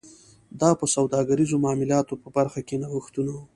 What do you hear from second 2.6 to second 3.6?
کې نوښتونه و